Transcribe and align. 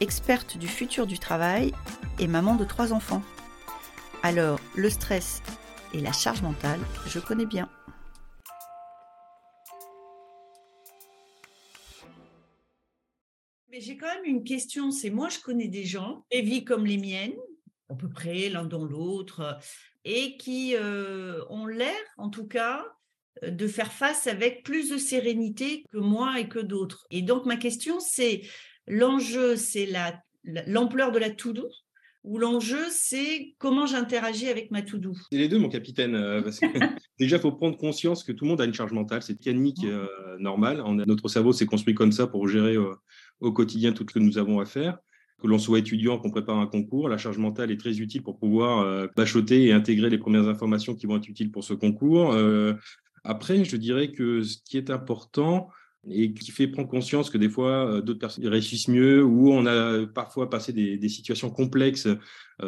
experte 0.00 0.56
du 0.58 0.68
futur 0.68 1.06
du 1.06 1.18
travail 1.18 1.72
et 2.18 2.26
maman 2.26 2.54
de 2.56 2.64
trois 2.64 2.92
enfants. 2.92 3.22
Alors, 4.22 4.60
le 4.76 4.90
stress 4.90 5.42
et 5.94 6.00
la 6.00 6.12
charge 6.12 6.42
mentale, 6.42 6.80
je 7.06 7.18
connais 7.18 7.46
bien. 7.46 7.68
Mais 13.70 13.80
j'ai 13.80 13.96
quand 13.96 14.06
même 14.06 14.24
une 14.24 14.44
question, 14.44 14.90
c'est 14.90 15.10
moi 15.10 15.28
je 15.28 15.38
connais 15.40 15.68
des 15.68 15.84
gens, 15.84 16.24
des 16.32 16.42
vies 16.42 16.64
comme 16.64 16.86
les 16.86 16.98
miennes, 16.98 17.36
à 17.88 17.94
peu 17.94 18.08
près 18.08 18.48
l'un 18.48 18.64
dans 18.64 18.84
l'autre, 18.84 19.58
et 20.04 20.36
qui 20.36 20.74
euh, 20.74 21.44
ont 21.48 21.66
l'air, 21.66 21.96
en 22.16 22.28
tout 22.28 22.46
cas, 22.46 22.84
de 23.42 23.68
faire 23.68 23.92
face 23.92 24.26
avec 24.26 24.64
plus 24.64 24.90
de 24.90 24.98
sérénité 24.98 25.84
que 25.92 25.98
moi 25.98 26.40
et 26.40 26.48
que 26.48 26.58
d'autres. 26.58 27.06
Et 27.10 27.22
donc 27.22 27.46
ma 27.46 27.56
question, 27.56 28.00
c'est 28.00 28.42
l'enjeu, 28.88 29.56
c'est 29.56 29.88
l'ampleur 30.66 31.12
de 31.12 31.18
la 31.18 31.30
to-do 31.30 31.68
ou 32.24 32.38
l'enjeu, 32.38 32.84
c'est 32.90 33.54
comment 33.58 33.86
j'interagis 33.86 34.48
avec 34.48 34.70
ma 34.70 34.82
to-do 34.82 35.14
C'est 35.30 35.38
les 35.38 35.48
deux, 35.48 35.58
mon 35.58 35.68
capitaine. 35.68 36.14
Euh, 36.14 36.42
déjà, 37.18 37.36
il 37.36 37.40
faut 37.40 37.52
prendre 37.52 37.76
conscience 37.76 38.24
que 38.24 38.32
tout 38.32 38.44
le 38.44 38.50
monde 38.50 38.60
a 38.60 38.64
une 38.64 38.74
charge 38.74 38.92
mentale. 38.92 39.22
C'est 39.22 39.34
mécanique 39.34 39.84
euh, 39.84 40.06
normale. 40.38 40.82
notre 41.06 41.28
cerveau 41.28 41.52
s'est 41.52 41.66
construit 41.66 41.94
comme 41.94 42.12
ça 42.12 42.26
pour 42.26 42.48
gérer 42.48 42.76
au 43.40 43.52
quotidien 43.52 43.92
tout 43.92 44.04
ce 44.08 44.14
que 44.14 44.18
nous 44.18 44.38
avons 44.38 44.60
à 44.60 44.66
faire 44.66 44.98
que 45.40 45.46
l'on 45.46 45.58
soit 45.58 45.78
étudiant, 45.78 46.18
qu'on 46.18 46.30
prépare 46.30 46.58
un 46.58 46.66
concours, 46.66 47.08
la 47.08 47.18
charge 47.18 47.38
mentale 47.38 47.70
est 47.70 47.78
très 47.78 48.00
utile 48.00 48.22
pour 48.22 48.38
pouvoir 48.38 48.80
euh, 48.80 49.06
bachoter 49.16 49.64
et 49.66 49.72
intégrer 49.72 50.10
les 50.10 50.18
premières 50.18 50.48
informations 50.48 50.94
qui 50.94 51.06
vont 51.06 51.16
être 51.16 51.28
utiles 51.28 51.50
pour 51.50 51.64
ce 51.64 51.74
concours. 51.74 52.32
Euh, 52.32 52.74
après, 53.24 53.64
je 53.64 53.76
dirais 53.76 54.10
que 54.10 54.42
ce 54.42 54.58
qui 54.64 54.76
est 54.76 54.90
important 54.90 55.68
et 56.08 56.32
qui 56.32 56.50
fait 56.52 56.68
prendre 56.68 56.88
conscience 56.88 57.30
que 57.30 57.38
des 57.38 57.48
fois, 57.48 57.90
euh, 57.90 58.00
d'autres 58.00 58.20
personnes 58.20 58.46
réussissent 58.46 58.88
mieux 58.88 59.22
ou 59.22 59.52
on 59.52 59.66
a 59.66 60.06
parfois 60.06 60.48
passé 60.48 60.72
des, 60.72 61.08
situations 61.08 61.50
complexes 61.50 62.08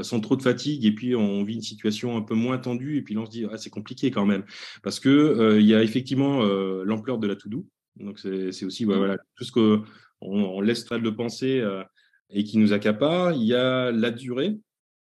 sans 0.03 0.21
trop 0.21 0.37
de 0.37 0.43
fatigue 0.43 0.85
et 0.87 0.95
puis 0.95 1.15
on 1.15 1.43
vit 1.45 1.55
une 1.55 1.63
situation 1.63 2.17
un 2.17 2.23
peu 2.23 2.35
moins 2.35 2.59
tendue 2.59 2.97
et 2.97 3.03
puis 3.03 3.15
là 3.15 3.23
on 3.23 3.27
se 3.27 3.31
dit 3.31 3.45
ah, 3.51 3.59
c'est 3.59 3.71
compliqué 3.71 4.11
quand 4.11 4.25
même 4.25 4.45
parce 4.83 5.01
que 5.01 5.59
il 5.59 5.67
y 5.67 5.75
a 5.75 5.83
effectivement 5.83 6.43
l'ampleur 6.85 7.19
de 7.19 7.27
la 7.27 7.37
to-do. 7.37 7.67
Donc 7.97 8.19
c'est 8.19 8.65
aussi 8.65 8.87
mmh. 8.87 8.95
voilà, 8.95 9.19
tout 9.37 9.45
ce 9.45 9.53
qu'on 9.53 9.85
on 10.21 10.61
laisse 10.61 10.85
de 10.85 11.11
penser 11.11 11.63
et 12.31 12.45
qui 12.45 12.59
nous 12.59 12.73
accapare. 12.73 13.33
Il 13.33 13.43
y 13.43 13.55
a 13.55 13.91
la 13.91 14.11
durée, 14.11 14.59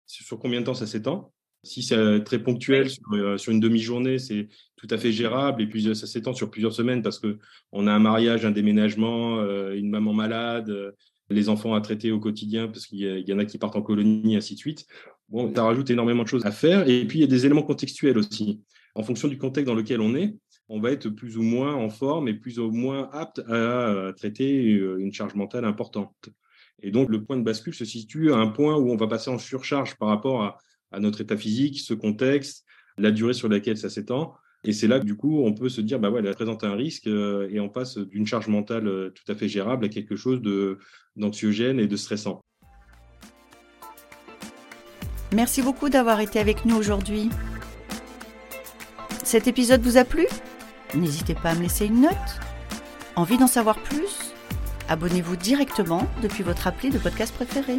sur 0.06 0.38
combien 0.38 0.60
de 0.60 0.66
temps 0.66 0.74
ça 0.74 0.86
s'étend? 0.86 1.32
Si 1.66 1.82
c'est 1.82 2.22
très 2.24 2.38
ponctuel 2.38 2.88
euh, 3.12 3.36
sur, 3.36 3.52
une 3.52 3.60
demi-journée, 3.60 4.18
c'est 4.18 4.48
tout 4.76 4.86
à 4.90 4.98
fait 4.98 5.12
gérable. 5.12 5.62
Et 5.62 5.66
puis 5.66 5.94
ça 5.94 6.06
s'étend 6.06 6.32
sur 6.32 6.50
plusieurs 6.50 6.72
semaines 6.72 7.02
parce 7.02 7.18
qu'on 7.18 7.86
a 7.86 7.92
un 7.92 7.98
mariage, 7.98 8.46
un 8.46 8.52
déménagement, 8.52 9.40
euh, 9.40 9.74
une 9.74 9.90
maman 9.90 10.14
malade, 10.14 10.70
euh, 10.70 10.92
les 11.28 11.48
enfants 11.48 11.74
à 11.74 11.80
traiter 11.80 12.12
au 12.12 12.20
quotidien 12.20 12.68
parce 12.68 12.86
qu'il 12.86 13.00
y, 13.00 13.32
en 13.32 13.38
a 13.38 13.44
qui 13.44 13.58
partent 13.58 13.74
en 13.74 13.82
colonie, 13.82 14.36
ainsi 14.36 14.54
de 14.54 14.60
suite. 14.60 14.86
Bon, 15.28 15.52
ça 15.52 15.64
rajoute 15.64 15.90
énormément 15.90 16.22
de 16.22 16.28
choses 16.28 16.46
à 16.46 16.52
faire. 16.52 16.88
Et 16.88 17.04
puis 17.04 17.18
il 17.18 17.22
y 17.22 17.24
a 17.24 17.28
des 17.28 17.46
éléments 17.46 17.64
contextuels 17.64 18.16
aussi. 18.16 18.62
En 18.94 19.02
fonction 19.02 19.26
du 19.26 19.36
contexte 19.36 19.66
dans 19.66 19.74
lequel 19.74 20.00
on 20.00 20.14
est, 20.14 20.36
on 20.68 20.80
va 20.80 20.92
être 20.92 21.08
plus 21.10 21.36
ou 21.36 21.42
moins 21.42 21.74
en 21.74 21.90
forme 21.90 22.28
et 22.28 22.34
plus 22.34 22.60
ou 22.60 22.70
moins 22.70 23.10
apte 23.12 23.40
à 23.48 24.12
traiter 24.16 24.62
une 24.62 25.12
charge 25.12 25.34
mentale 25.34 25.64
importante. 25.64 26.30
Et 26.82 26.90
donc, 26.90 27.08
le 27.08 27.24
point 27.24 27.36
de 27.36 27.42
bascule 27.42 27.74
se 27.74 27.84
situe 27.84 28.32
à 28.32 28.36
un 28.36 28.48
point 28.48 28.76
où 28.76 28.90
on 28.90 28.96
va 28.96 29.06
passer 29.06 29.30
en 29.30 29.38
surcharge 29.38 29.96
par 29.96 30.08
rapport 30.08 30.58
à, 30.92 31.00
notre 31.00 31.20
état 31.20 31.36
physique, 31.36 31.80
ce 31.80 31.94
contexte, 31.94 32.64
la 32.98 33.10
durée 33.10 33.34
sur 33.34 33.48
laquelle 33.48 33.78
ça 33.78 33.90
s'étend. 33.90 34.34
Et 34.64 34.72
c'est 34.72 34.88
là 34.88 34.98
que, 34.98 35.04
du 35.04 35.16
coup, 35.16 35.42
on 35.44 35.54
peut 35.54 35.68
se 35.68 35.80
dire, 35.80 36.00
bah 36.00 36.10
ouais, 36.10 36.20
elle 36.24 36.34
présente 36.34 36.64
un 36.64 36.74
risque 36.74 37.06
euh, 37.06 37.48
et 37.50 37.60
on 37.60 37.68
passe 37.68 37.98
d'une 37.98 38.26
charge 38.26 38.48
mentale 38.48 38.88
euh, 38.88 39.10
tout 39.10 39.30
à 39.30 39.36
fait 39.36 39.48
gérable 39.48 39.84
à 39.84 39.88
quelque 39.88 40.16
chose 40.16 40.40
d'anxiogène 41.14 41.78
et 41.78 41.86
de 41.86 41.96
stressant. 41.96 42.40
Merci 45.32 45.62
beaucoup 45.62 45.88
d'avoir 45.88 46.20
été 46.20 46.38
avec 46.38 46.64
nous 46.64 46.76
aujourd'hui. 46.76 47.28
Cet 49.22 49.46
épisode 49.46 49.82
vous 49.82 49.98
a 49.98 50.04
plu? 50.04 50.26
N'hésitez 50.94 51.34
pas 51.34 51.50
à 51.50 51.54
me 51.54 51.62
laisser 51.62 51.86
une 51.86 52.02
note. 52.02 52.40
Envie 53.16 53.38
d'en 53.38 53.46
savoir 53.46 53.76
plus? 53.82 54.32
Abonnez-vous 54.88 55.36
directement 55.36 56.06
depuis 56.22 56.44
votre 56.44 56.66
appli 56.66 56.90
de 56.90 56.98
podcast 56.98 57.34
préféré. 57.34 57.78